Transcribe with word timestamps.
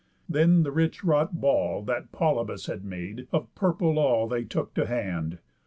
Then 0.27 0.63
the 0.63 0.71
rich 0.71 1.03
wrought 1.03 1.39
ball, 1.39 1.83
That 1.83 2.11
Polybus 2.11 2.65
had 2.65 2.83
made, 2.83 3.27
of 3.31 3.53
purple 3.53 3.99
all, 3.99 4.27
They 4.27 4.43
took 4.43 4.73
to 4.73 4.87
hand. 4.87 5.37